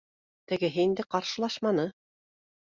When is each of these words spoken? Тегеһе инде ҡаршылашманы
Тегеһе 0.51 0.87
инде 0.87 1.05
ҡаршылашманы 1.17 1.87